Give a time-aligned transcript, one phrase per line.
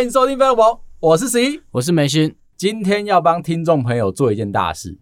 [0.00, 0.66] 欢迎收听《飞龙盟》，
[0.98, 2.34] 我是十一，我是梅勋。
[2.56, 4.98] 今天要帮听众朋友做一件大事，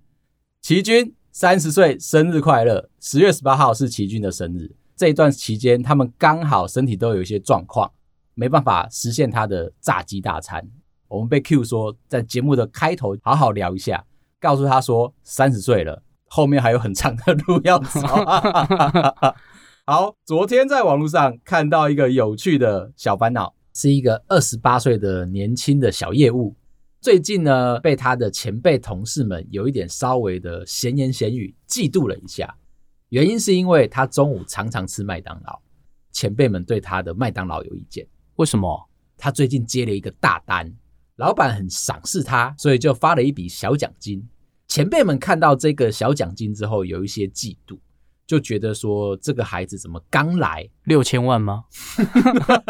[0.61, 2.91] 琦君三十岁生日快乐！
[2.99, 7.89] 十月十八号是琦君的生日，这一段期间他们刚好身体都有一些状况，
[8.35, 10.69] 没办法实现他的炸鸡大餐。
[11.07, 14.05] 我们被 Q 说在节目的开头好好聊一下，
[14.41, 18.01] 告诉他说三十岁了，后面还有很长的路要走。
[19.87, 26.53] 好，昨天在网络上看到一个有趣的小烦恼，是一个二十八岁的年轻的小业务，
[27.01, 32.53] 最近呢被他的前辈同事们有一点稍微的闲言闲语，嫉妒了一下。
[33.11, 35.61] 原因是因为他中午常常吃麦当劳，
[36.11, 38.05] 前辈们对他的麦当劳有意见。
[38.35, 38.85] 为什么？
[39.17, 40.75] 他最近接了一个大单，
[41.15, 44.29] 老板很赏识他，所以就发了一笔小奖金。
[44.67, 47.79] 前辈们看到这个小奖金之后，有一些嫉妒。
[48.29, 51.65] 就觉得说这个孩子怎么刚来六千万吗？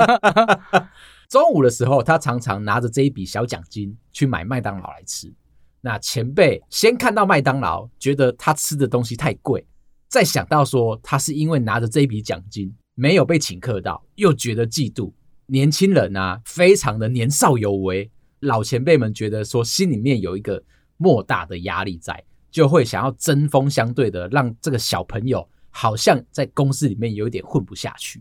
[1.28, 5.34] 中午的时候，他常常拿着这一笔小奖金去买麦当劳来吃。
[5.80, 9.66] 那前辈先看到麦当劳，觉得他吃的东西太贵，
[10.06, 15.12] 再想到说他是因为拿着这一笔奖金没有被请客到，又觉得嫉妒。
[15.46, 18.08] 年轻人啊，非常的年少有为，
[18.40, 20.62] 老前辈们觉得说心里面有一个
[20.98, 22.24] 莫大的压力在。
[22.58, 28.20] 就会想要针锋相对的让这个小朋友好像在公司里面有一点混不下去。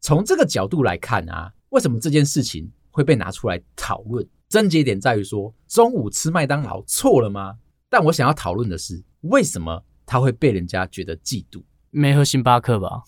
[0.00, 4.26] 从这个角度来看啊，为什么这件事情会被拿出来讨论？
[4.48, 7.56] 症结点在于说，中午吃麦当劳错了吗？
[7.90, 11.62] 但我想要讨论的是，为什么他会被人家觉得嫉妒？
[11.90, 13.02] 没喝星巴克吧？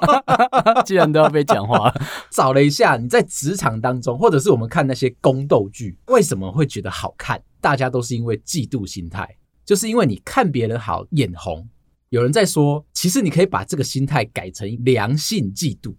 [0.86, 7.42] 既然都要被讲话了，找了一下，你在职场当中，或者是我们看那些宫斗剧，为什么会觉得好看？
[7.60, 9.36] 大家都是因为嫉妒心态。
[9.70, 11.68] 就是因为你看别人好眼红，
[12.08, 15.94] 有人在说，其实你可以把这个心态改成良性嫉妒，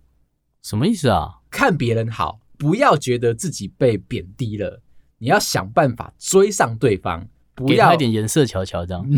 [0.61, 1.35] 什么意思啊？
[1.49, 4.81] 看别人好，不要觉得自己被贬低了，
[5.19, 9.09] 你要想办法追上对方，不要给他一点颜色瞧瞧，这样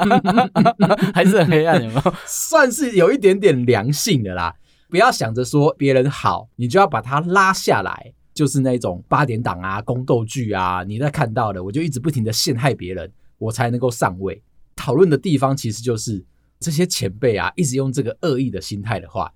[1.12, 2.14] 还是很黑暗，有没有？
[2.24, 4.56] 算是有一点点良性的啦。
[4.88, 13.12] 不要想着说别人好，你就要把他拉下来，就是那种八点档啊、宫斗剧啊，你在看到的，我就一直不停的陷害别人。
[13.44, 14.42] 我才能够上位。
[14.74, 16.24] 讨论的地方其实就是
[16.58, 19.32] 这些前辈啊，一直用这个恶意的心态的话，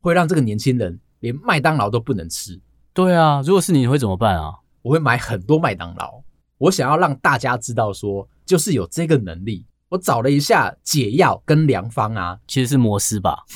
[0.00, 2.58] 会让这个年轻人连麦当劳都不能吃。
[2.94, 4.54] 对啊，如果是你，你会怎么办啊？
[4.82, 6.22] 我会买很多麦当劳。
[6.58, 9.66] 我想要让大家知道说，就是有这个能力。
[9.90, 13.44] 我找了一下解药跟良方啊，其实是摩斯吧。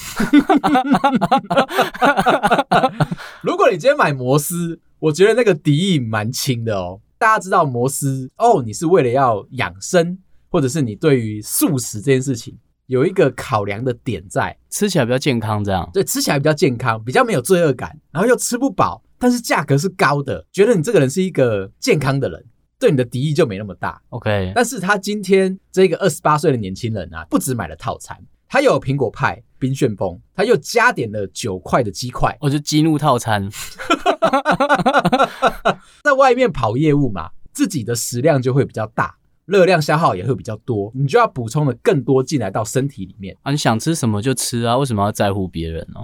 [3.42, 7.00] 如果你今天买摩斯，我觉得那个敌意蛮轻的哦。
[7.18, 10.18] 大家知道摩斯哦，你是为了要养生，
[10.48, 12.56] 或者是你对于素食这件事情
[12.86, 15.88] 有一个考量的点在，吃起来比较健康，这样。
[15.92, 22.44] 对，吃起来比较健康，比较没有罪恶感，然后又吃不饱，但是价格是高的，觉得你这个人是一个健康的人，
[22.78, 24.00] 对你的敌意就没那么大。
[24.10, 28.16] OK，但是他今天这个二十八岁的年轻人啊，不止买了套餐，
[28.46, 33.48] 他有苹果派、冰旋风，他又加点了九块的鸡块，我就激怒套餐。
[36.02, 43.50] 在外面跑业务嘛，自己的食量就会比较大，热量消耗也会比较多，你就要补充的更多进来到身体里面啊。
[43.50, 46.00] 你想吃什么就吃啊，为什么要在乎别人呢？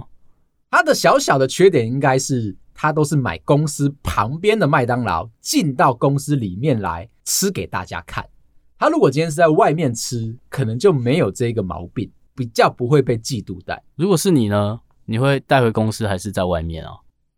[0.69, 8.25] 他的小小的缺点应该是，他都是买公司旁边的麦当劳进到公司里面来吃给大家看。
[8.79, 13.81] 他如果今天是在外面吃，可能就没有这个毛病，比较不会被嫉妒带。
[13.95, 14.79] 如果是你呢？
[15.05, 16.91] 你会带回公司还是在外面啊？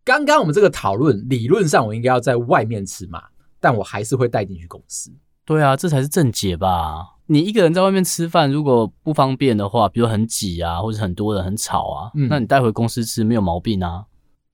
[0.06, 3.24] 刚刚我们这个讨论，理论上我应该要在外面吃嘛，
[3.58, 5.10] 但我还是会带进去公司。
[5.44, 7.16] 对啊，这才是正解吧？
[7.26, 14.04] 你一个人在外面吃饭，如果不方便的话，比如很挤啊，或者很多人很吵啊，嗯，那你带回公司吃没有毛病啊。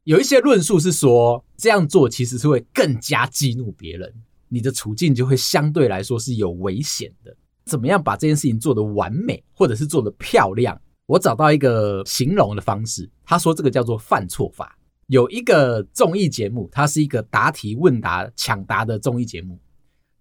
[0.04, 4.10] 有一些论述是说，这样做其实是会更加激怒别人，
[4.48, 7.36] 你的处境就会相对来说是有危险的。
[7.66, 10.80] 怎么样把这件事情做得完美，或者是做得漂亮？
[11.04, 14.78] 我找到一个形容的方式，他说这个叫做犯错法。
[15.12, 19.60] 有一个综艺节目，它是一个答题问答抢答的综艺节目，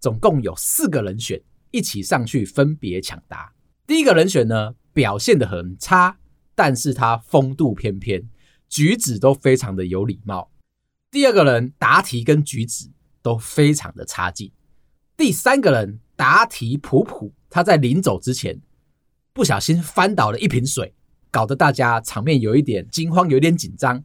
[0.02, 1.42] 总共有四个人选
[1.72, 3.54] 一起上去分别抢答。
[3.88, 6.20] 第一个人选呢，表现得很差，
[6.54, 8.28] 但是他风度翩翩，
[8.68, 10.52] 举止都非常的有礼貌。
[11.10, 12.92] 第二个人答题跟举止
[13.22, 14.52] 都非常的差劲。
[15.16, 18.60] 第三个人答题普普，他在临走之前
[19.32, 20.94] 不小心翻倒了一瓶水，
[21.32, 24.04] 搞得大家场面有一点惊慌，有点紧张。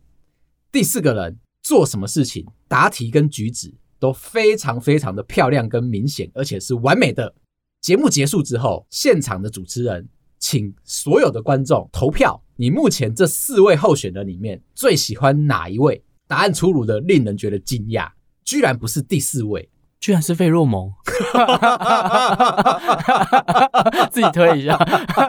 [0.77, 7.35] 第四个人做什么事情，答题跟举止都非常非常的漂亮跟明显，而且是完美的。
[7.81, 10.07] 节目结束之后，现场的主持人
[10.39, 16.05] 请所有的观众投票，你目前这四位候选人里面最喜欢哪一位？
[16.29, 18.11] 答案出炉的令人觉得惊讶，
[18.45, 20.93] 居然不是第四位，居然是费洛蒙。
[24.13, 24.79] 自己推一下，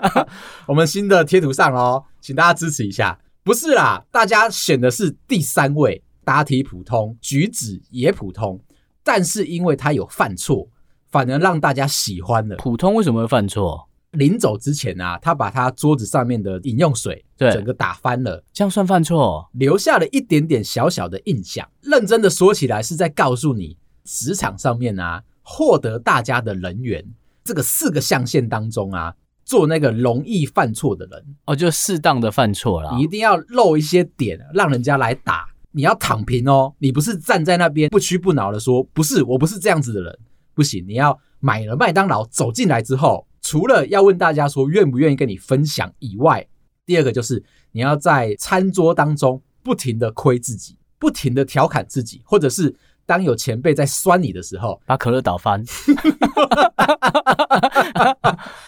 [0.67, 3.17] 我们新的贴图上哦，请大家支持一下。
[3.47, 8.59] 不是啦，大家选的是第三位，答题普通，举止也普通，
[9.05, 10.67] 但是因为他有犯错，
[11.09, 12.57] 反而让大家喜欢了。
[12.57, 13.87] 普通为什么会犯错？
[14.11, 19.49] 临走之前啊，他把他桌子上面的饮用水对整个打翻了，这样算犯错？
[19.53, 21.65] 留下了一点点小小的印象。
[21.83, 27.01] 认真的说起来，是在告诉你，职场上面啊，获得大家的人缘，
[27.45, 29.15] 这个四个象限当中啊。
[29.47, 32.93] 做那个容易犯错的人哦，就适当的犯错啦。
[32.93, 35.47] 你一定要露一些点，让人家来打。
[35.71, 40.19] 你要躺平哦，你不是站在那边不屈不挠的说，不是，我不是这样子的人，
[40.53, 40.85] 不行。
[40.85, 46.45] 你要买了麦当劳走进来之后，除了要问大家说愿不愿意跟你分享以外，
[46.85, 47.41] 第二个就是
[47.71, 52.75] 你要在餐桌当中不停的亏自己，不停的调侃自己，或者是。
[53.07, 55.63] 当有前辈在酸你的时候，把可乐倒翻，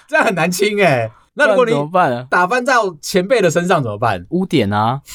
[0.07, 1.11] 这样很难清哎、欸。
[1.33, 4.25] 那如果你怎么办打翻到前辈的身上怎么办？
[4.29, 5.01] 污点啊！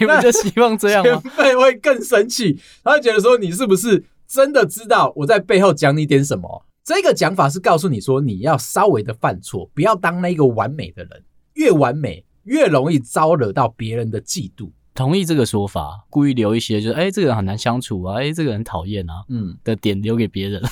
[0.00, 1.20] 你们就希望这样吗？
[1.22, 6.64] 前辈会更生气，他会觉得说你是不是真的知道我在背后讲你点什么？
[6.84, 11.24] 这个讲法是告诉你说你要稍微的犯错，不要当那个完美的人，
[11.54, 14.70] 越完美越容易招惹到别人的嫉妒。
[14.94, 20.62] 同意这个说法，故意留一些就是哎、欸，这个人很难相处啊，哎、欸，这个人讨厌啊，嗯的点留给别人。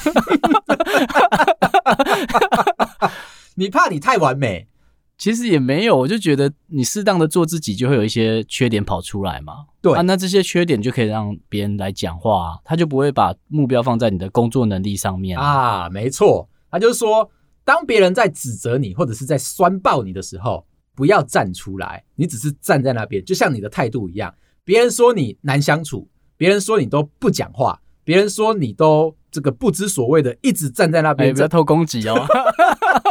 [3.56, 4.69] 你怕你太完美，
[5.17, 9.67] 其实也没有，我就觉得你适当的做自己，就会有一些缺点跑出来嘛。
[9.81, 15.44] 对啊，那这些缺点就可以让别人来讲话啊，他就不会把目标放在你的工作能力上面啊。
[15.44, 17.31] 啊没错，他就是说，
[17.64, 20.66] 当别人在指责你或者是在酸爆你的时候。
[21.00, 24.35] 不要站出来，你只是站在那边，就像你的态度一样。
[24.64, 26.06] 别人说你难相处，
[26.37, 32.26] 别人说你都不讲话，别人说你都这个不知所谓的，一直站在那边，不要偷攻击哦，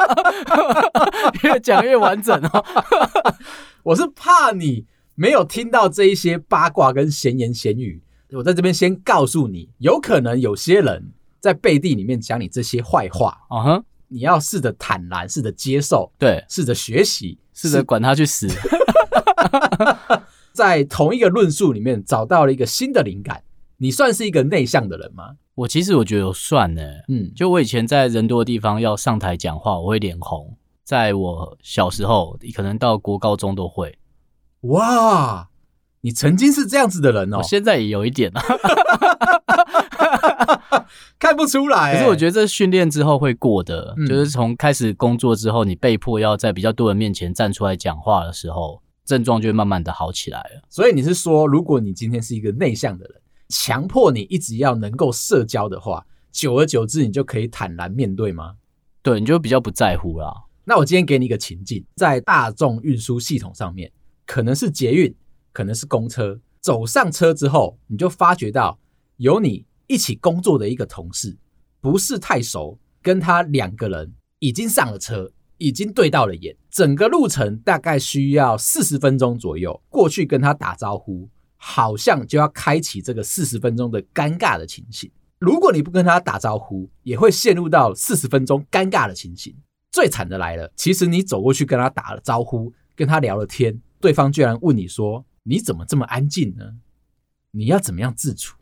[1.41, 2.63] 越讲越完整哦。
[3.81, 8.03] 我是怕你没有听到这一些八卦跟闲言闲语，
[8.33, 13.71] 我在这边先告诉你，有可能有些人在背地里面讲你这些坏话啊哈。
[13.71, 13.83] Uh huh.
[14.12, 18.47] 你要试着坦然，试着接受，对，试着学习，试着管他去死。
[20.53, 23.44] 在同一个论述里面找到了一个新的灵感。
[23.81, 25.35] 你算是一个内向的人吗？
[25.56, 26.81] 我其实我觉得我算呢。
[27.09, 30.56] 嗯，就我以前在人多的地方要上台讲话，我会脸红。
[30.85, 33.97] 在我小时候，可能到国高中都会。
[34.62, 35.50] 哇，
[36.01, 38.41] 你曾经是这样子的人哦，我现在也有一点啊。
[41.18, 50.62] 看不出来、欸，可是我觉得这训练之后会过的，嗯、就是从开始工作之后，你被迫要在比较多人面前站出来讲话的时候，症状就会慢慢的好起来了。
[50.69, 58.56] 所以你是说，如果你今天是一个内向的人，强迫你一直要能够社交的话，久而久之，你就可以坦然面对吗？
[59.01, 60.33] 对，你就比较不在乎啦。
[60.65, 63.91] 那我今天给你一个情境，在大众运输系统上面，
[64.25, 65.15] 可能是捷运，
[65.51, 68.77] 可能是公车，走上车之后，你就发觉到
[69.18, 69.65] 有你。
[69.89, 71.36] 一起工作的一个同事
[71.81, 79.81] 不是太熟，跟他两个人已经上了车，已经对到了眼，整个路程大概需要四十分钟左右。
[79.89, 81.27] 过去跟他打招呼，
[81.58, 85.12] 好像就要开启这个四十分钟的尴尬的情形。
[85.39, 89.55] 如果你不跟他打招呼，也会陷入到四十分钟尴尬的情形。
[89.91, 96.65] 最惨的来了，其实你走过去跟他打了招呼，跟他聊了天，对方居然问你说：“你怎么这么安静呢？
[97.50, 98.55] 你要怎么样自处？”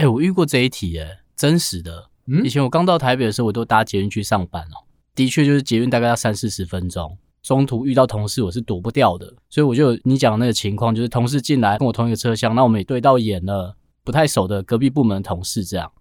[0.00, 2.08] 哎、欸，我遇过这一题，哎，真实的。
[2.42, 4.88] 以前我刚到台北的时候，我都搭捷运去上班哦。
[5.14, 9.34] 的确，就是捷运大概要三四十分钟，中途遇到同事，我是躲不掉的。
[9.50, 15.92] 所以我就你讲的那个情况，就是同事进来跟我同一个车厢，那我们也对到眼了，不太熟的隔壁部门同事，这样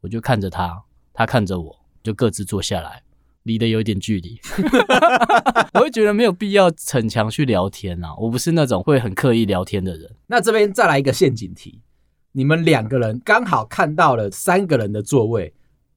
[0.00, 3.02] 我就看着他，他看着我，就各自坐下来，
[3.42, 4.38] 离得有一点距离。
[5.74, 10.08] 我会觉得没有必要逞强去聊天啊，我不是那种会很刻意聊天的人。
[10.28, 11.80] 那这边再来一个陷阱题。
[12.32, 15.52] 你们两个人刚好看到了三个人的座位，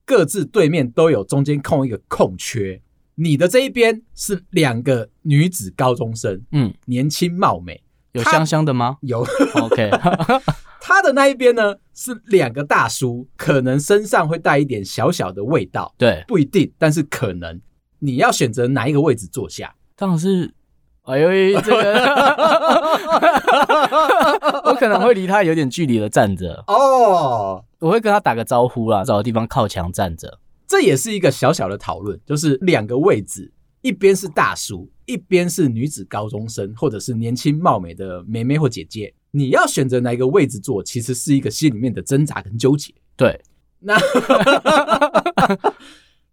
[0.06, 2.82] 各自对面都有中间空一个空缺。
[3.16, 8.98] 你的这一边是两个女子高中生，嗯，年轻貌美，有香香的吗？
[9.02, 9.26] 有，
[9.62, 9.92] OK。
[10.82, 17.62] 他的那一边呢是两个大叔，可能身上会带一点小小的味道，对，不一定，但是可能。
[18.00, 19.76] 你要选择哪一个位置坐下？
[19.96, 20.54] 当然是。
[21.04, 21.94] 哎呦，这个
[24.66, 30.40] 我可能会离他有点距离的站着哦，我会跟他打个招呼啦，找个地方靠墙站着。
[30.66, 39.14] 这也是一个小小的讨论，就是两个位置，一边是大叔，一边是女子高中生或者是年轻貌美的妹妹或姐姐。
[39.32, 42.94] 你要选择哪一个位置坐，其实是一个心里面的挣扎跟纠结。
[43.18, 43.42] 对，
[43.80, 43.98] 那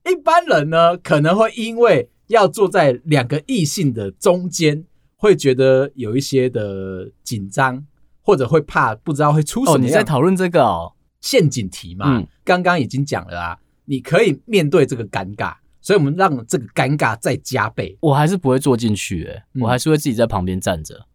[0.09, 4.85] 一般人呢，可能会因为要坐在两个异性的中间，
[5.17, 7.85] 会觉得有一些的紧张，
[8.23, 9.77] 或者会怕不知道会出什么。
[9.77, 12.19] 哦，你在讨论这个哦，陷阱题嘛？
[12.19, 17.99] 嗯，刚刚已经讲了啊，你可以面对这个尴尬，所以我们让这个尴尬再加倍。
[18.01, 19.29] 我还是不会坐进去，
[19.61, 21.07] 我还是会自己在旁边站着，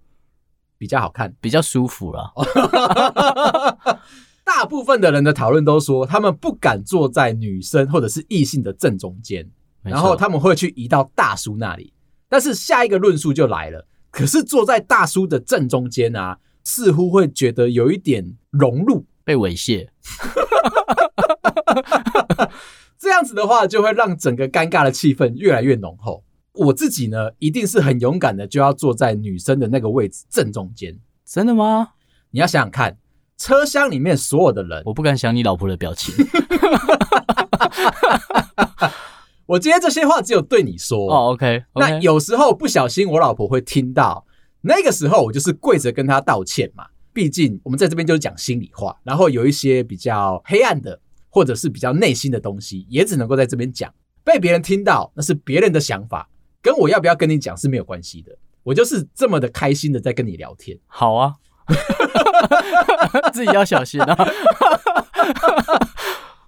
[0.77, 2.33] 比较好看，比较舒服了。
[4.43, 9.49] 大部分的人的讨论都说，他们不敢坐在女生或者是异性的正中间，
[9.85, 11.93] 然后他们会去移到大叔那里。
[12.27, 19.87] 但是下一个论述就来了，可是坐在大叔的正中间啊，似乎会觉得有一点融入，被猥亵。
[22.97, 26.23] 这样子的话，就会让整个尴尬的气氛越来越浓厚。
[26.53, 30.97] 我自己呢，一定是很勇敢的，就要坐在女生的那个位置正中间。
[31.25, 31.89] 真的吗？
[32.31, 32.97] 你要想想看。
[33.37, 36.15] 车厢里面所有的人，我不敢想你老婆的表情。
[39.45, 41.31] 我今天这些话只有对你说哦。
[41.33, 44.25] OK，那有时候不小心，我老婆会听到，
[44.61, 46.85] 那个时候我就是跪着跟她道歉嘛。
[47.13, 50.99] 毕竟我们在这边就是讲心里话，然后有一些比较黑暗的，
[51.29, 53.93] 或者是比较内心的东西，也只能够在这边讲。
[54.23, 56.27] 被别人听到，那是别人的想法，
[56.61, 58.35] 跟我要不要跟你讲是没有关系的。
[58.63, 60.77] 我就是这么的开心的在跟你聊天。
[60.87, 61.33] 好啊。
[63.33, 64.29] 自己要小心啊！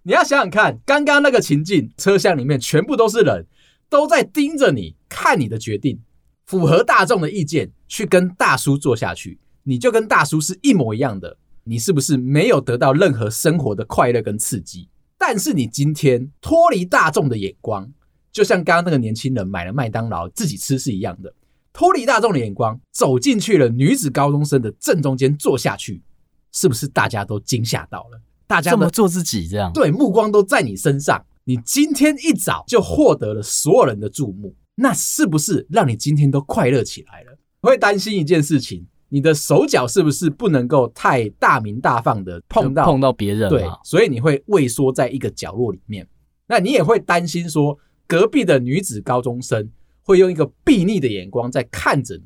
[0.08, 3.46] 你要想想看，刚刚那个情境，车厢里面全部都是人，
[3.90, 6.00] 都在盯着你看你的决定，
[6.46, 14.88] 符合大众的意见去跟大叔坐下去，你就跟大叔是一模一样的，你是不是没有得到任何生活的快乐跟刺激？
[15.18, 17.92] 但是你今天脱离大众的眼光，
[18.32, 21.34] 就像刚刚那个年轻人买了麦当劳自己吃是一样的。
[21.74, 26.02] 脱离大众的眼光，走进去了女子高中生的正中间坐下去，
[26.54, 28.22] 是不是大家都惊吓到了？
[28.48, 31.24] 大家这么做自己这样，对，目光都在你身上。
[31.44, 37.38] 你今天一早就获得了所有人的注目，那是不是让你今天都快乐起来了？
[37.62, 43.50] 会担心一件事情，你的手脚是不是不能够太大鸣大放的碰到碰到别人？
[43.50, 46.08] 对，所以你会畏缩在一个角落里面。
[46.48, 47.78] 那你也会担心说，
[48.08, 49.70] 隔壁的女子高中生。
[50.04, 52.24] 会用一个睥睨的眼光在看着你，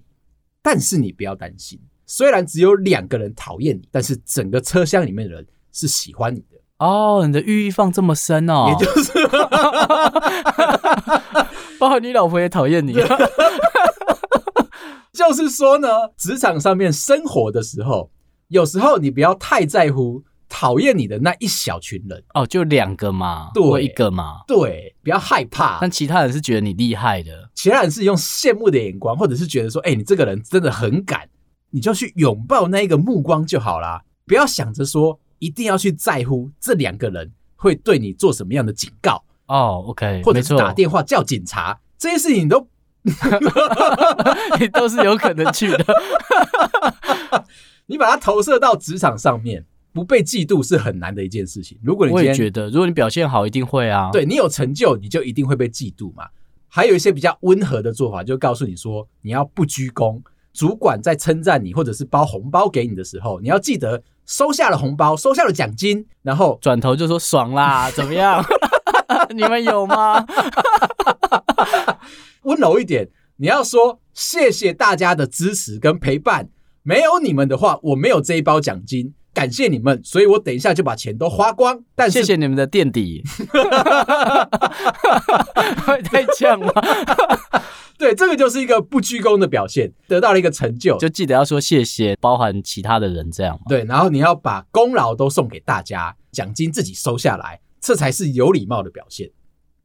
[0.61, 7.23] 但是你不要担心，虽然只有两个人讨厌你，但是整个车厢里面的人是喜欢你的哦。
[7.25, 9.27] 你的寓意放这么深哦，也就是，
[11.79, 12.93] 包括你老婆也讨厌你。
[15.13, 15.87] 就是说呢，
[16.17, 18.09] 职场上面生活的时候，
[18.47, 20.23] 有时候你不要太在乎。
[20.53, 25.77] 讨厌你的那一小群人哦，就两个嘛，对，一个嘛，对，不要害怕。
[25.79, 31.21] 但其他人是觉得你厉害的，其他人是用羡慕的眼光，或者是觉得说，哎、欸，你这个人真的很敢，
[31.69, 34.01] 你就去拥抱那一个目光就好啦。
[34.27, 42.67] 不要想着说一定要去在乎这两个人会对你做什么样的警告哦，OK，或者是打电话叫警察，这些事情你都，
[44.61, 45.85] 你都是有可能去的。
[47.87, 49.65] 你把它投射到职场上面。
[49.93, 51.77] 不被嫉妒是很难的一件事情。
[51.83, 54.09] 如果你今天我也觉得，如果你表现好，一定会啊。
[54.09, 56.29] 对，你有成就，你就一定会被嫉妒嘛。
[56.69, 60.21] 还有一些比较温和的做法，就告诉你说，你要不鞠躬。
[60.53, 68.43] 主管在称赞你，或者是包红包给你的时候，你要记得收下了红包，收下了奖金，然后转头就说爽啦， 怎么样？
[69.35, 70.25] 你们有吗？
[72.43, 76.49] 温柔一点，你要说谢谢大家的支持跟陪伴，
[76.83, 79.13] 没有你们的话，我没有这一包奖金。
[79.33, 81.81] 感谢你们，所以我等一下就把钱都花光。
[81.95, 83.23] 但是谢谢你们的垫底，
[85.85, 86.73] 会太呛了。
[87.97, 93.57] 对，这个就是一个不鞠躬的表现，得到了一个成就，就记得要说谢谢，包含其他的人这样。
[93.69, 99.29] 对，然后你要把功劳都送给大家，奖金自己收下来，这才是有礼貌的表现。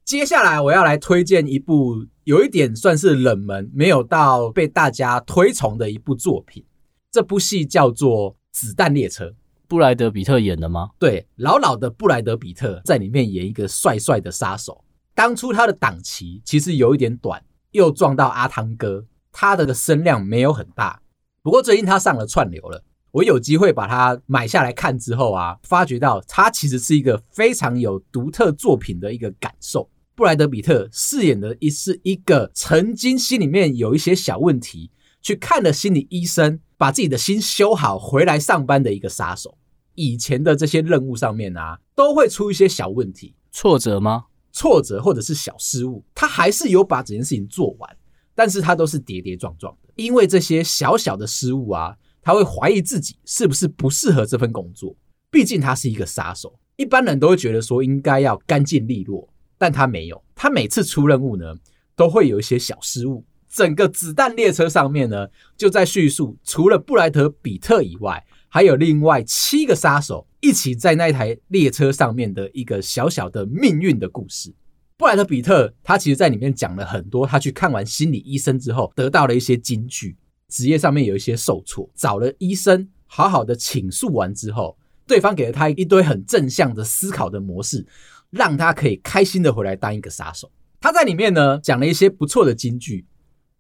[0.05, 6.65] 接下来我要来推荐一部有一点算是冷门，没有到被大家推崇的一部作品。
[7.13, 8.37] 这部戏叫做。
[8.57, 9.35] 子弹列车，
[9.69, 10.89] 布莱德比特演的吗？
[10.99, 14.83] 对，老老的布莱德比特在里面演一个帅帅的杀手。
[15.15, 21.03] 当初他的档期其实有一点短，又撞到阿汤哥，他的声量没有很大。
[21.43, 29.91] 不过最近他上了串流了，我有机会把它买下来看之后啊，发觉到他其实是一个非常有独特作品的一个感受。
[30.15, 36.59] 布莱德比特饰演的一是一个曾经心里面有一些小问题，去看了心理医生。
[36.77, 39.57] 把自己的心修好，回来上班的一个杀手。
[39.95, 44.27] 以前的这些任务上面啊，都会出一些小问题，挫折吗？
[44.53, 47.97] 挫折或者是小失误，他还是有把整件事情做完，
[48.35, 49.89] 但是他都是跌跌撞撞的。
[49.97, 54.95] 因为这些小小的失误啊，他会怀疑自己是不是不适合这份工作。
[55.31, 59.29] 毕竟他是一个杀手，一般人都会觉得说应该要干净利落，
[59.59, 60.23] 但他没有。
[60.35, 61.55] 他每次出任务呢，
[61.95, 63.25] 都会有一些小失误。
[63.57, 74.53] 整个子弹列车上面呢，就在叙述，除了布莱德比特以外，还有另外七个杀手一起在那台列车上面的一个小小的命运的故事。
[74.99, 80.15] 布莱德比特他其实在里面讲了很多，他去看完心理医生之后得到了一些金句，
[80.49, 87.87] 职业上面有一些受挫，找了医生好好的倾诉完之后，对方给了他一堆很正向的思考的模式，
[88.29, 90.53] 让他可以开心的回来当一个杀手。
[90.79, 93.07] 他在里面呢讲了一些不错的金句。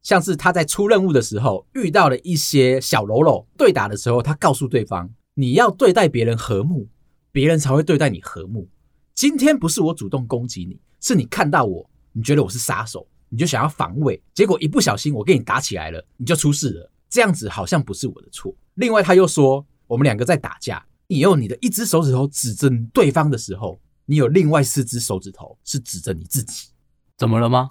[0.07, 6.87] 像是他在出任务的时候遇到了一些小喽啰，对打的时候，他告诉对方：“你要对待别人和睦，
[7.33, 8.69] 别人才会对待你和睦。
[9.17, 16.89] 今天不是我主动攻击你，是你看到我，你觉得我是杀手，你就想要防卫，结果一不小心我跟你打起来了，你就出事了。
[17.11, 18.55] 这样子好像不是我的错。
[18.75, 26.69] 另外，他又说，我们两个在打架，你用你的一只手指头指着对方的时候，你有另外四只手指头是指着你自己。”
[27.17, 27.69] 怎么了吗？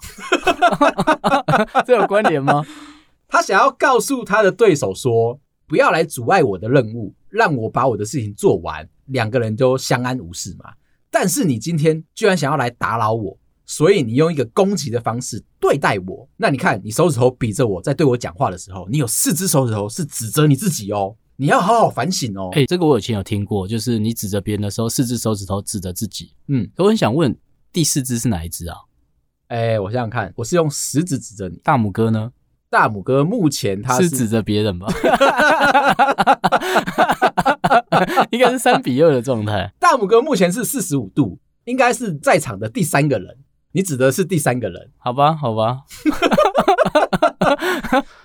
[1.86, 2.64] 这有关联吗？
[3.28, 10.72] 他想要告诉他的对手说：“不要来阻碍我的任务，让我把我的事情做完，两个人都相安无事嘛。”
[11.10, 16.28] 但是你今天居然想要来打扰我，所以你用一个攻击的方式对待我。
[16.36, 21.16] 那你看，你手指头比着我在对我讲话的时候，你有四只手指头是指着你自己哦。
[21.36, 22.50] 你要好好反省哦。
[22.52, 26.32] 哎，这个我以前有听过，就是你指着别人的时候，四只手指头指着自己。
[26.48, 27.36] 嗯，我很想问，
[27.72, 28.76] 第四只是哪一只啊？
[29.48, 32.32] 哎、欸，我想想看，我是用食指指着你，大拇哥呢？
[32.68, 34.88] 大拇哥目前他是，是指着别人吧？
[38.30, 39.72] 应该是三比二的状态。
[39.78, 43.36] 大拇哥目前是四十五度，应该是在场的第三个人。
[43.72, 44.90] 你指的是第三个人？
[44.98, 45.82] 好吧，好吧。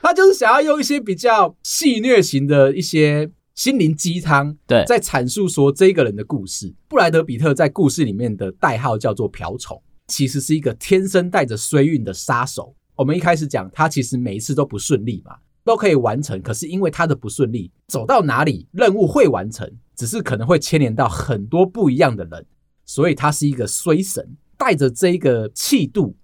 [0.01, 6.73] 他就是想要用一些比较戏谑型的一些心灵鸡汤， 对，在阐述说这个人的故事。
[6.87, 9.79] 布莱德比特在故事里面的代号叫做瓢虫。
[10.11, 12.75] 其实是一个天生带着衰运的杀手。
[12.95, 16.39] 我们一开始讲，他其实每一次都不顺利嘛，都可以完成。
[16.41, 22.45] 可是因为他的不顺利，走到哪里任务会完成，只是可能会牵连到很多不一样的人，
[22.85, 26.15] 所以他是一个衰神，带着这一个气度，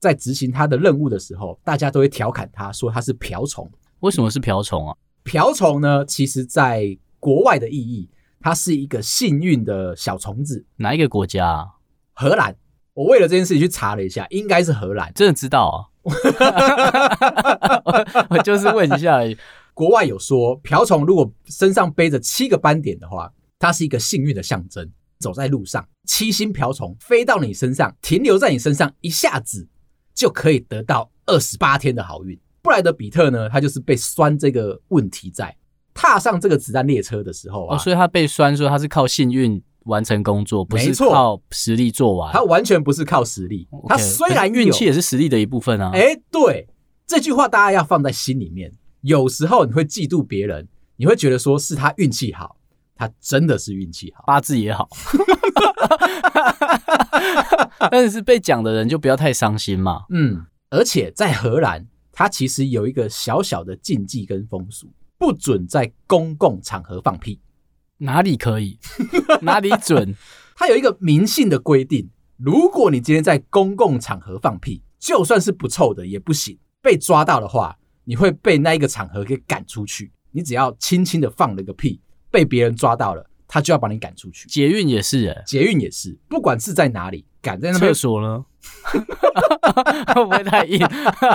[0.00, 3.70] 在执行他的任务的时候，大家都会调侃他说他是瓢虫。
[4.00, 4.96] 为什么是瓢虫啊？
[5.22, 6.04] 瓢虫呢？
[6.06, 8.08] 其实在国外的意义，
[8.40, 10.64] 它是一个幸运的小虫子。
[10.76, 11.66] 哪一个国家啊？
[12.14, 12.56] 荷兰。
[12.96, 15.12] 我为了这件事情去查了一下，应该是荷兰。
[15.14, 15.84] 真的知道啊？
[18.30, 19.36] 我就是问一下而已。
[19.74, 24.90] 国外有说，瓢虫如果身上背着七个斑点的话，它是一个幸运的象征。
[25.18, 29.68] 走在路上，七星瓢虫飞到你身上，停留在你身上，一下子
[30.14, 32.38] 就可以得到二十八天的好运。
[32.62, 35.54] 布莱德比特呢，他就是被酸这个问题在
[35.92, 39.62] 踏上这个子弹列车的时候啊，哦，所以他被酸说他是靠幸运。
[39.86, 43.66] 完成工作不是靠实力做完，他完全不是靠实力。
[43.70, 45.90] Okay, 他虽然运气也是实力的一部分啊。
[45.92, 46.68] 哎、欸，对，
[47.06, 48.72] 这句话大家要放在心里面。
[49.00, 52.56] 有时候你会嫉妒别人，你会觉得说是他运气好，
[52.94, 54.88] 他真的是运气好，八字也好。
[57.90, 60.04] 但是被讲的人就不要太伤心嘛。
[60.10, 67.40] 嗯，而且在荷兰，他其实有一个小小的禁忌跟风俗，不准在公共场合放屁。
[67.98, 68.78] 哪里可以？
[69.42, 70.14] 哪里准？
[70.56, 76.58] 他有一个明信的规定：如果你今天在公共场合放屁，就算是不臭的也不行。
[76.82, 80.12] 被抓到的话，你会被那一个场合给赶出去。
[80.30, 84.48] 你只要轻轻的放了个屁，被别人抓到了，他就要把你赶出去。
[84.48, 88.44] 捷运也是，哎，捷运也是，不管是在哪里，赶在那厕所呢？
[90.14, 90.78] 会不会太硬？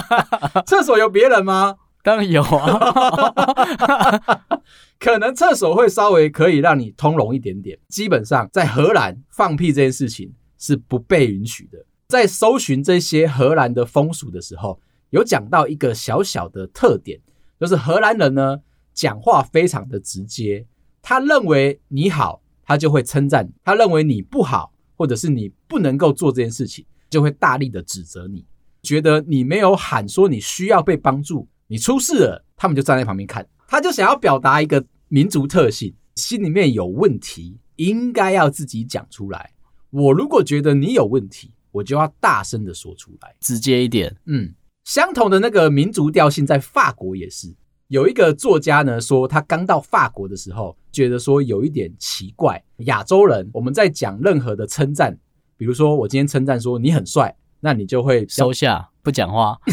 [0.66, 1.76] 厕所有别人吗？
[2.04, 4.42] 当然有啊。
[5.00, 11.84] 可能厕所会稍微可以让你通融一点点，基本上在荷兰放屁这件事情是不被允许的。
[12.08, 17.20] 在搜寻这些荷兰的风俗的时候，有讲到一个小小的特点，
[17.60, 18.58] 就是荷兰人呢
[18.94, 20.66] 讲话非常的直接，
[21.02, 28.46] 他认为你好，他就会称赞；他认为你不好，或者是你不能够做这件事情，就会大力的指责你。
[28.84, 33.48] 觉得你没有喊说你需要被帮助，你出事了，他们就站在旁边看。
[33.66, 39.54] 他就想要表达一个民族特性，心里面有问题，应该要自己讲出来。
[39.90, 44.14] 我如果觉得你有问题，我就要大声的说出来，直接一点。
[44.26, 44.54] 嗯，
[44.84, 47.48] 相同的那个民族调性在法国也是。
[47.88, 52.62] 有一个作家呢说，他刚到法国的时候，觉得说有一点奇怪。
[52.80, 55.18] 亚洲人我们在讲任何的称赞，
[55.56, 59.58] 比如说我今天称赞说你很帅，那你就会收下不讲话。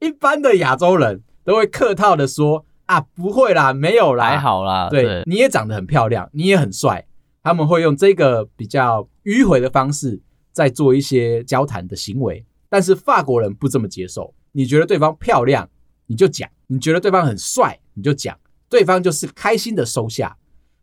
[0.00, 4.88] 一般的亚洲人都会客套的说啊，不会啦，没有啦，还好啦。
[4.90, 7.06] 对，对，你也长得很漂亮，你也很帅，
[7.42, 10.20] 他们会用这个比较迂回的方式
[10.52, 12.44] 在做一些交谈的行为。
[12.68, 15.68] 但是法国人不这么接受，你觉得对方漂亮，
[16.06, 18.36] 你就讲；你觉得对方很帅，你就讲。
[18.68, 20.36] 对方就是开心的收下，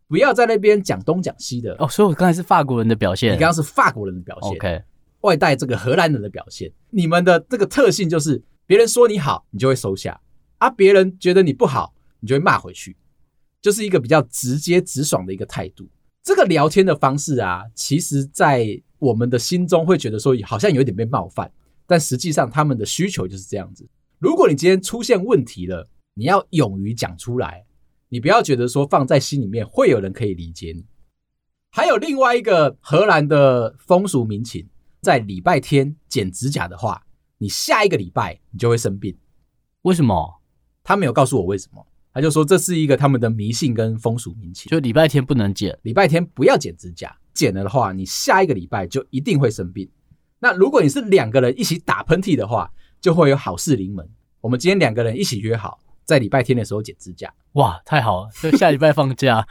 [0.08, 1.76] 不要在那边讲东讲西的。
[1.80, 4.52] 哦，所以我刚才是法国人的表现，你刚刚是法国人的表现。
[4.52, 4.82] OK。
[5.22, 10.12] 外带这个荷兰人的表现，你们的这个特性就是别人说你好，你就会收下；
[10.58, 12.98] 啊，别人觉得你不好，你就会骂回去，
[13.62, 15.88] 就是一个比较直接直爽的一个态度。
[16.22, 18.68] 这个聊天的方式啊，其实，在
[19.00, 21.50] 我们的心中会觉得说好像有点被冒犯，
[21.88, 23.88] 但实际上他们的需求就是这样子。
[24.20, 27.64] 如果你今天出现问题了，你要勇于讲出来，
[28.14, 30.86] 你不要觉得说放在心里面会有人可以理解你。
[31.72, 34.70] 还有另外一个荷兰的风俗民情。
[35.02, 37.02] 在礼拜天剪指甲的话，
[37.40, 39.18] 你下一个礼拜你就会生病。
[39.82, 40.42] 为什么？
[40.84, 49.90] 他没有告诉我为什么，他就说这是一个他们的迷信跟风俗民情，就礼拜天不能剪，礼拜天不要剪指甲，剪了的话，你下一个礼拜就一定会生病。
[50.38, 52.72] 那如果你是两个人一起打喷嚏的话，
[53.02, 54.08] 就会有好事临门。
[54.40, 57.34] 我们今天两个人一起约好，在礼拜天的时候剪指甲。
[57.54, 59.46] 哇，太好了，就下礼拜放假。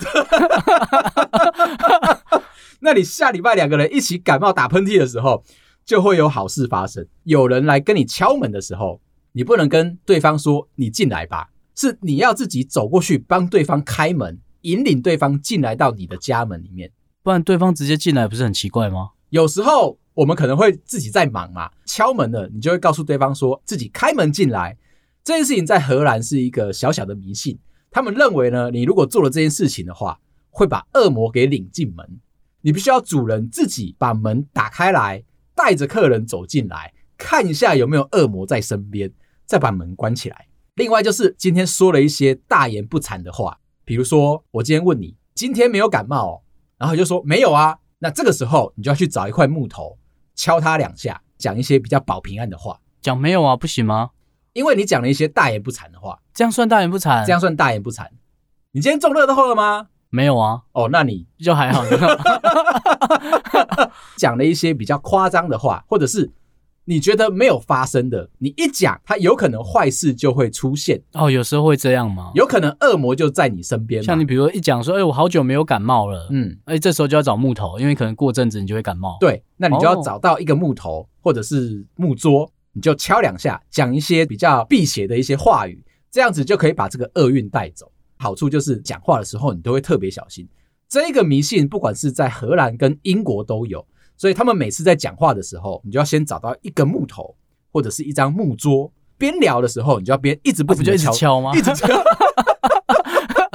[2.80, 5.44] 那你下礼拜两个人一起感冒打喷嚏的时候，
[5.84, 7.06] 就会有好事发生。
[7.24, 9.00] 有人来跟你敲门的时候，
[9.32, 16.90] 你不能跟对方说“你进来吧”，是你要自己走过去帮对方开门，引领对方进来到你的家门里面。
[17.22, 19.10] 不然对方直接进来不是很奇怪吗？
[19.30, 24.76] 有时候我们可能会自己在忙嘛，敲门了，你就会告诉对方说自己开门进来。
[25.24, 27.58] 这件事情在荷兰是一个小小的迷信，
[27.90, 30.18] 他们认为呢，你如果做了这件事情的话，
[30.50, 32.20] 会把恶魔给领进门。
[32.60, 39.12] 你必须要主人自己把门打开来，带着客人走进来，看一下有没有恶魔在身边，
[39.46, 40.46] 再把门关起来。
[40.74, 46.42] 另外就是今天说了一些大言不惭的话，比如说我今天问你今天没有感冒哦，
[46.78, 49.98] 然后就说没有啊，那这个时候你就要去找一块木头
[50.34, 52.80] 敲它两下，讲一些比较保平安的话。
[53.00, 54.10] 讲没有啊，不行吗？
[54.52, 57.24] 因为你讲了一些大言不惭的话，这样算大言不惭？
[57.24, 58.06] 这样算大言不惭？
[58.72, 59.88] 你今天中乐透了吗？
[60.10, 61.82] 没有啊，哦，那你就还好。
[64.18, 66.30] 讲了一些比较夸张的话，或者是
[66.84, 71.00] 你觉得没有发生的，你一讲，它有可能坏事就会出现。
[71.14, 72.30] 哦，有时候会这样吗？
[72.34, 74.02] 有可能恶魔就在你身边。
[74.02, 79.16] 像你比如说一讲说，哎，我好久没有感冒了，嗯，哎，这时候就要找木头，因为可能过阵子你就会感冒。
[79.18, 87.90] 对，那你就要找到一个木头或者是木桌，你就敲两下，讲一些比较辟邪的一些话语，这样子就可以把这个厄运带走。
[88.18, 90.48] 好处就是讲话的时候你都会特别小心。
[90.88, 93.84] 这个迷信不管是在荷兰跟英国都有，
[94.16, 97.34] 所以他们每次在讲话的时候，你就要先找到一根木头
[97.72, 101.52] 或者是一张木桌，边聊的时候你就要边一直不停的敲，啊、敲吗？
[101.56, 101.88] 一直敲。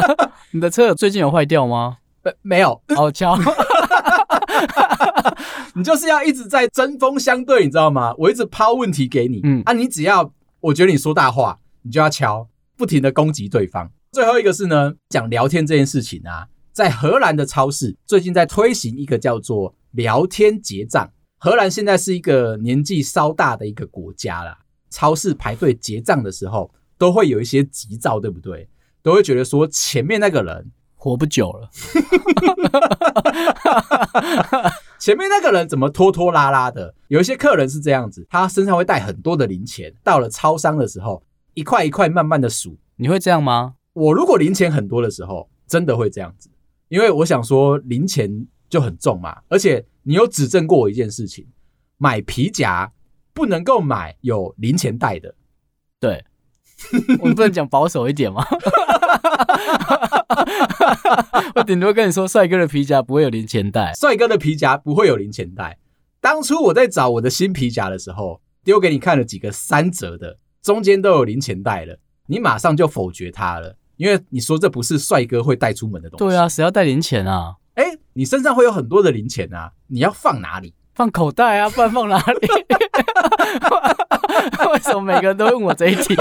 [0.51, 1.97] 你的车最近有坏掉吗？
[2.23, 3.38] 没，没有，好敲。
[5.78, 8.12] 你就是要一直在针锋相对，你知道吗？
[8.18, 13.92] 我一直抛问题给你，嗯啊，你只要我觉得你说大话，你就要敲，不停的攻击对方。
[14.12, 21.08] 最后一个是呢，讲聊天这件事情啊，在荷兰的超市最近在推行一个叫做聊天结账。
[21.38, 24.58] 荷兰现在是一个年纪稍大的一个国家啦，
[24.90, 28.68] 超市排队结账的时候都会有一些急躁，对不对？
[29.04, 31.70] 都会觉得说前面那个人活不久了，
[35.00, 36.94] 前面那个人怎么拖拖拉拉的？
[37.08, 42.78] 有一些客人是这样子，他身上会带很多的零钱，到了超商的时候，一块一块慢慢的数。
[42.96, 43.76] 你会这样吗？
[43.94, 46.50] 我如果零钱很多的时候，真的会这样子，
[46.90, 51.48] 因为我想说零钱就很重嘛，而且你有指证过我一件事情，
[51.98, 52.92] 买皮夹
[53.34, 55.36] 不能够买有零钱袋的，
[56.00, 56.26] 对，
[57.20, 58.44] 我们不能讲保守一点吗？
[61.56, 65.78] 我顶多跟你说，帅哥的皮夹不会有零钱袋，帅哥的皮夹不会有零钱袋。
[66.22, 73.76] 当初我在找我的新皮夹的时候，丢给你看了几个三折的，中间都有零钱袋了，你马上就否决它了。
[73.98, 76.26] 因为你说这不是帅哥会带出门的东西。
[76.26, 77.56] 对啊，谁要带零钱啊？
[77.76, 80.74] 哎，你身上会有很多的零钱啊，你要放哪里？
[80.93, 82.48] 放口袋啊，不然放哪里？
[84.72, 86.15] 为什么每个人都问我这一题？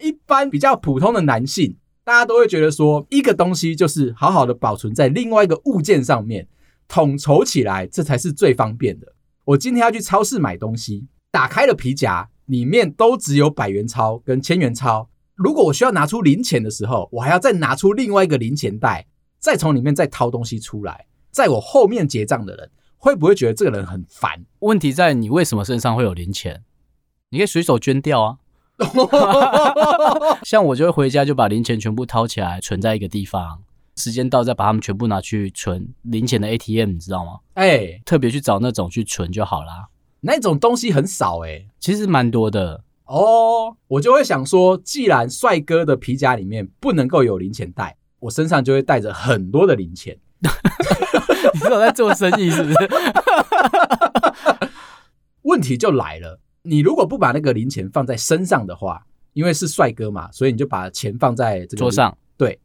[0.00, 6.48] 一般比较普通的男性，大家都会觉得说，一个东西就是好好的保存在另外一个物件上面，
[6.88, 9.14] 统筹起来，这才是最方便的。
[9.44, 15.08] 我今天要去超市买东西，打开了皮夹，里面都只有百元钞跟千元钞。
[15.34, 19.06] 如果我需要拿出零钱的时候，我还要再拿出另外一个零钱袋，
[19.38, 21.06] 再从里面再掏东西出来。
[21.30, 24.44] 在我后面结账的人会不会觉得这个人很烦？
[24.58, 26.64] 问题在你为什么身上会有零钱？
[27.30, 28.38] 你可以随手捐掉啊。
[30.44, 33.60] 像我就会回家就把零钱全部掏起来存在一个地方，
[33.96, 37.40] 时间到再把它们全部拿去存零钱的 ATM，你知道吗？
[37.54, 39.88] 哎、欸，特别去找那种去存就好啦。
[40.20, 43.76] 那种东西很少哎、欸，其实蛮多的哦。
[43.88, 50.16] 我就会想说，既然帅哥的皮夹里面不能够有零钱袋，我身上就会带着很多的零钱。
[51.52, 52.76] 你是有在做生意是不是？
[55.42, 62.16] 问题就来了，你如果不把那个零钱放在身上的话，因为是帅哥嘛，所以你就把钱放在这个桌上。
[62.36, 62.58] 对，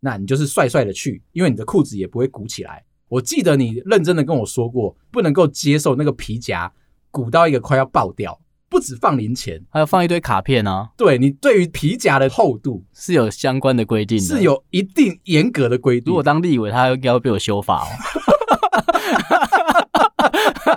[0.00, 2.84] 那你就是帅帅的去，因为你的裤子也不会鼓起来。
[3.08, 6.72] 我记得你认真的跟我说过，不能够接受那个皮夹
[7.10, 8.40] 鼓到一个快要爆掉。
[8.70, 10.90] 不止放零钱，还要放一堆卡片啊。
[10.94, 16.10] 对，你对于皮夹的厚度是有相关的规定的，是有一定严格的规定。
[16.10, 17.88] 如果当立委，他应该会被我修法哦。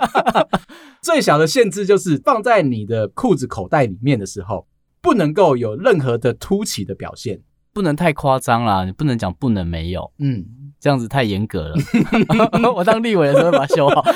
[1.02, 4.66] 最小的限制就是放在你的裤子口袋里面的时候，
[5.00, 7.40] 不能够有任何的凸起的表现，
[7.72, 8.84] 不能太夸张啦。
[8.84, 10.44] 你不能讲不能没有，嗯，
[10.78, 11.76] 这样子太严格了。
[12.76, 14.04] 我当立委的时候把它修好。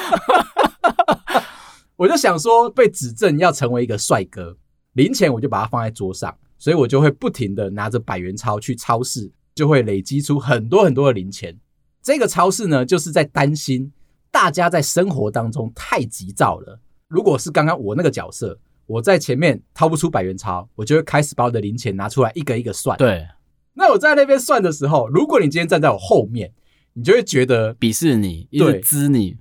[1.97, 4.57] 我就想说，被指证要成为一个帅哥，
[4.93, 11.59] 零钱我就把它放在桌上，所以我就会不停的拿着百元钞去超市，就会累积出很多很多的零钱。
[12.03, 13.91] 这个超市呢，就是在担心
[14.37, 16.79] 大家在生活当中太急躁了。
[17.09, 22.99] 如果是刚刚我那个角色，我在前面掏不出百元钞，我就会开始把我的零钱拿出来一个一个算。
[22.99, 23.27] 对，
[23.73, 26.53] 那我在那边算的时候，如果你今天站在我后面，
[26.93, 29.39] 你就会觉得鄙视你，一直滋你。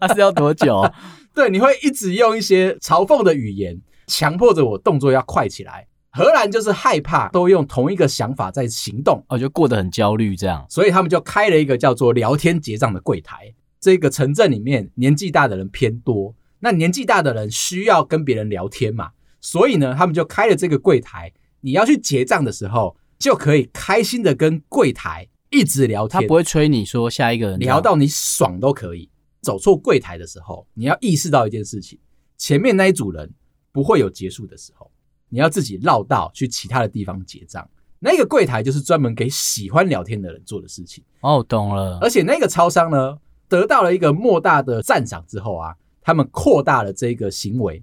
[0.00, 0.88] 他 是要多久？
[1.34, 5.88] 对，你会一直用一些嘲讽的语言，强迫着我动作要快起来。
[6.14, 10.66] 荷兰就是害怕都用同一个想法在行动，哦，就过得很焦虑这样。
[10.68, 13.50] 所以他们就开了一个叫做聊天结账的柜台。
[13.80, 21.32] 这个城镇里面年纪大的人偏多，那年纪大的人需要跟别人聊天嘛，所以呢，他们就开了这个柜台。
[21.62, 29.08] 你要去结账的时候，就可以开心的跟柜台一直聊天，他不会催你说下一个人聊到你爽都可以。
[29.40, 31.98] 走错柜台的时候，你要意识到一件事情：
[32.36, 33.32] 前面那一组人
[33.72, 34.91] 不会有结束的时候，
[35.32, 37.66] 你要自己绕道去其他的地方结账。
[37.98, 41.02] 那个柜台就是专门给喜欢聊天的人做的事情。
[41.20, 41.98] 哦，懂了。
[42.02, 43.16] 而且那个超商呢，
[43.48, 47.82] 得到了一个莫大的赞赏之后啊，他们扩大了这个行为。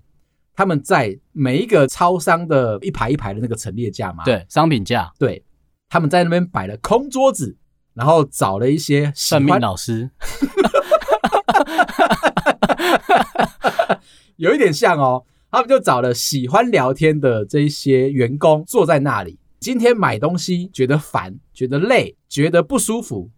[0.56, 5.44] 他们在每一个超商的一排一排的那个陈列架嘛，对，商品架，对，
[5.88, 7.58] 他们在那边摆了空桌子，
[7.96, 10.12] 然后找了一些算命老师。
[14.36, 19.40] 有一点像哦，他们就找了喜欢聊天的这一些员工坐在那里。
[19.60, 23.30] 今天买东西觉得烦、觉得累、觉得不舒服，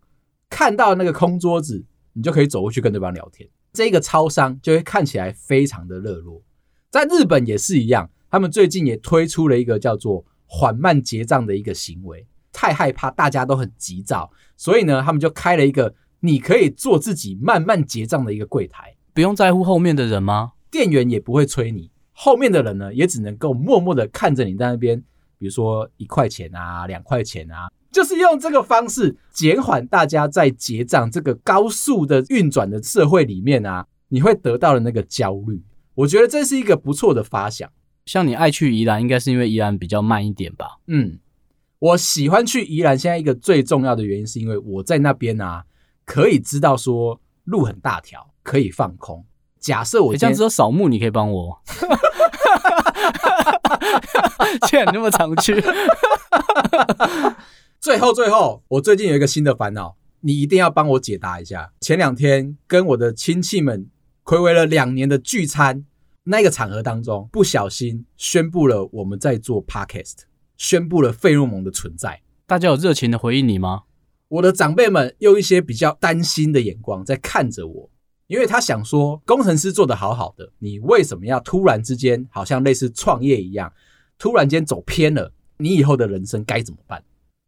[0.50, 3.50] 看到那个空桌子，你就可以走过去跟对方聊天。
[3.74, 6.42] 这个超商就会看起来非常的热络。
[6.90, 12.28] 在日本也是一样，他们最近也推出了一个叫做缓慢结账的一个行为。
[12.52, 15.96] 太害怕大家都很急躁，所以呢，他们就开了一个。
[16.24, 20.52] 你可以做自己慢慢结账的一个柜台，不用在乎后面的人吗？
[20.70, 21.90] 店员也不会催你，
[22.24, 25.02] 后面的人呢也只能够默默的看着你在那边，
[25.40, 35.60] 比如说一块钱啊、两块钱啊，就是用这个方式减缓大家在结账这个高速的运转的社会里面啊，你会得到的那个焦虑。
[35.96, 37.68] 我觉得这是一个不错的发想。
[38.06, 40.78] 像你爱去宜兰，应该是因为宜兰比较慢一点吧？
[40.86, 41.18] 嗯，
[41.80, 45.64] 我喜欢去宜兰，现在一个最重要的原因是因为我在那边啊。
[46.04, 49.24] 可以知道说路很大条，可以放空。
[49.60, 51.62] 假设我这样子扫墓，你可以帮我。
[54.68, 55.64] 既然你那么常去，
[57.80, 61.72] 最后最后，我最近有一个新的烦恼，你一定要帮我解答一下。
[61.82, 63.88] 前两天跟我的亲戚们
[64.24, 65.86] 睽违了两年的聚餐，
[66.26, 70.20] 那个场合当中，不小心宣布了我们在做 Podcast，
[70.58, 72.22] 宣布了费洛蒙的存在。
[72.46, 73.84] 大家有热情的回应你吗？
[74.28, 77.90] 我的长辈们用一些比较担心的眼光在看着我，
[78.32, 83.74] 因为他想说，工程师做得好好的，你为什么要突然之间好像类似创业一样，
[84.18, 85.34] 突然间走偏了？
[85.58, 87.04] 你以后的人生该怎么办？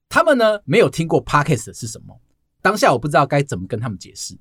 [0.09, 2.19] 他们呢，没有听过 Podcast 是什么，
[2.61, 4.37] 当下我不知道该怎么跟他们解释，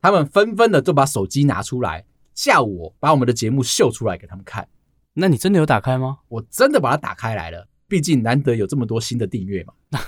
[0.00, 4.66] 他们纷纷的就把手机拿出来，叫我把我们的节目秀出来给他们看。
[5.12, 6.20] 那你真的有打开吗？
[6.28, 9.74] 我真的把它打开来了，毕竟难得有这么多新的订阅嘛。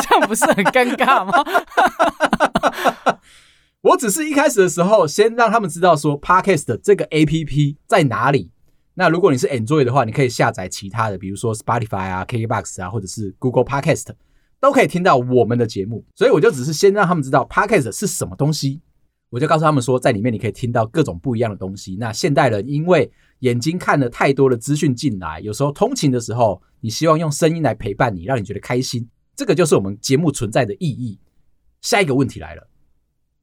[0.00, 1.32] 这样不是很尴尬吗？
[3.86, 8.50] 我只是一开始的时候，先让他们知道说，Podcast 这个 APP 在哪里。
[8.94, 14.08] 那如果你是 Android 的话，你可以下载其他的，比如说 Spotify 啊、KKBox 啊，或者是 Google Podcast，
[14.58, 16.04] 都可以听到我们的节目。
[16.16, 18.80] 所以我就只是先让他们知道 Podcast 是什么东西。
[19.30, 21.94] 我就告诉他们说，在里面你可以听到各种不一样的东西。
[21.94, 23.08] 那现代人因为
[23.40, 29.08] 眼睛看了太多的资讯进来，有时候通勤的时候，你希望用声音来陪伴你，让你觉得开心。
[29.36, 31.20] 这个就是我们节目存在的意义。
[31.82, 32.68] 下一个问题来了，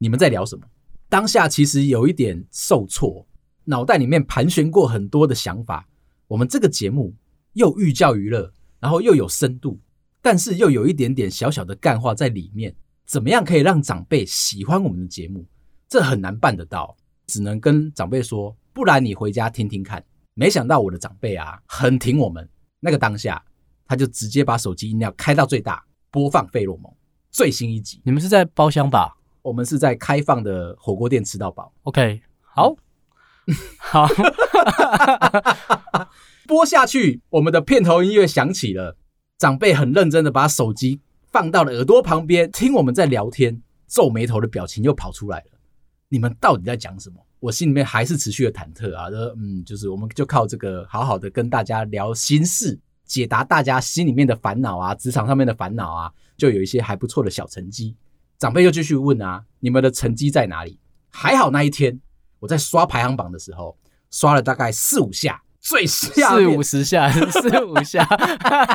[0.03, 0.67] 你们在聊什么？
[1.07, 3.25] 当下其实有一点受挫，
[3.63, 5.87] 脑袋里面盘旋过很多的想法。
[6.27, 7.15] 我们这个节目
[7.53, 9.79] 又寓教于乐，然后又有深度，
[10.21, 12.75] 但是又有一点点小小的干话在里面。
[13.05, 15.45] 怎么样可以让长辈喜欢我们的节目？
[15.87, 20.03] 这很难办得到，只能跟长辈说，不然你回家听听看。
[20.33, 22.45] 没想到我的长辈啊，很挺我们。
[22.81, 23.41] 那个当下，
[23.87, 26.91] 他就直接把手机音量开到最大，播放《费洛蒙》
[27.31, 28.01] 最新一集。
[28.03, 29.15] 你们是在包厢吧？
[29.43, 31.71] 我们是在开放的火锅店吃到饱。
[31.83, 32.75] OK，好，
[33.77, 34.07] 好，
[36.47, 38.97] 播下去，我们的片头音乐响起了。
[39.37, 41.01] 长辈很认真的把手机
[41.31, 45.45] 放到了耳朵旁边，听我们在聊天，皱眉头的表情又跑出来了。
[46.07, 47.17] 你们到底在讲什么？
[47.39, 57.97] 我心里面还是持续的忐忑啊，说嗯，就是我们就靠这个好好的跟大家聊心事，解答大家心里面的烦恼啊，职场上面的烦恼啊，就有一些还不错的小成绩。
[58.43, 60.77] 长辈又继续问啊，你们的成绩在哪里？
[61.09, 61.97] 还好那一天
[62.41, 63.77] 我在刷排行榜的时候，
[64.11, 68.05] 刷了大概四五下，最下四五十下， 四五下，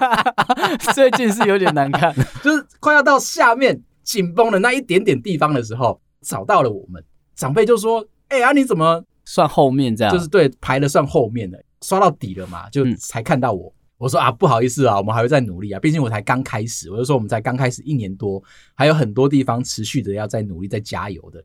[0.95, 7.05] 最近是有点难看， 就是快要到下面紧绷的那一点点地方的时候，找到了我们。
[7.37, 10.11] 长辈就说：“哎、欸、呀，啊、你怎么算后面这样？
[10.11, 13.71] 就是对排的算后面的，刷到底了嘛，就才看到我。
[13.71, 16.91] 嗯、我说啊，不好意思啊，我们还会再努力啊，毕竟我才刚开始。
[16.91, 18.43] 我就说我们才刚开始一年多，
[18.75, 21.45] 还有很多地方持续的要再努力、再加油的。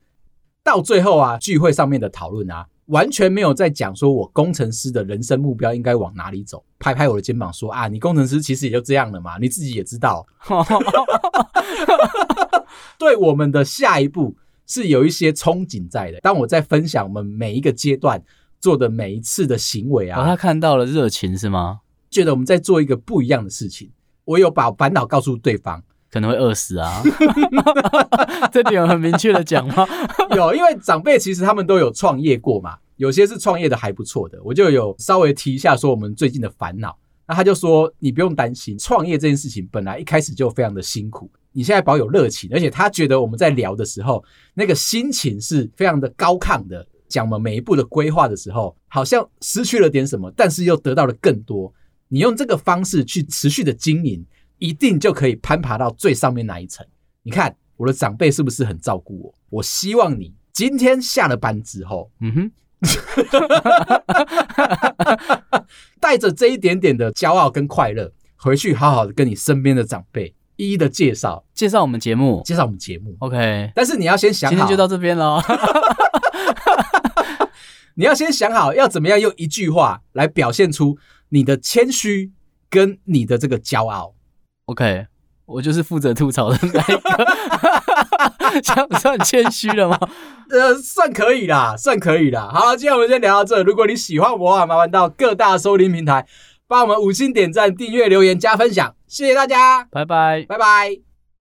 [0.63, 6.63] 到最后啊，聚会上面的讨论啊，完全没有在讲说我工程师的人生目标应该往哪里走。
[6.79, 10.25] 拍拍我的肩膀说啊，你工程师其实也就这样了嘛，你自己也知道。
[12.97, 16.21] 对我们的下一步。”是有一些憧憬在的。
[16.21, 18.23] 当我在分享我们每一个阶段
[18.61, 21.81] 做的每一次的行为啊，他看到了热情是吗？
[22.13, 23.89] 觉得我们在做一个不一样的事情。
[24.25, 27.03] 我有把烦恼告诉对方，可能会饿死啊。
[28.53, 29.85] 这点有很明确的讲吗？
[30.35, 36.97] 有，因为长辈其实他们都有创业过嘛，有些是创业的还不错的，我就有稍微提一下说我们最近的烦恼。
[37.25, 41.29] 那他就说，你不用担心，创业这件事情本来一开始就非常的辛苦。
[41.51, 44.23] 你现在保有热情，而且他觉得我们在聊的时候，
[44.53, 46.85] 那个心情是非常的高亢的。
[47.07, 51.71] 讲我们每一步的规划的时候，好像失去了点什么，但是又得到了更多。
[52.13, 54.23] 你用这个方式去持续的经营，
[54.59, 56.85] 一定就可以攀爬到最上面那一层。
[57.23, 59.33] 你看我的长辈是不是很照顾我？
[59.49, 62.51] 我希望你今天下了班之后，嗯哼，
[65.99, 70.35] 带着这一点点的骄傲跟快乐，回去好好的跟你身边的长辈。
[70.55, 73.15] 一一的介绍，介绍我们节目，介绍我们节目。
[73.21, 75.41] OK，但是你要先想好，今天就到这边喽。
[77.95, 80.95] 你要先想好，要怎么样用一句话来表现出
[81.33, 82.31] 你的谦虚
[82.69, 84.13] 跟你的这个骄傲。
[84.65, 85.07] OK，
[85.47, 89.97] 我就是负责吐槽的那一个， 这样算谦虚了吗？
[90.51, 92.51] 呃，算可以啦，算可以啦。
[92.53, 93.63] 好，今天我们先聊到这。
[93.63, 96.27] 如果你喜欢我啊，麻烦到各大收听平台
[96.67, 98.95] 帮我们五星点赞、订阅、留言、加分享。
[99.07, 101.12] 谢谢大家，拜拜，拜拜。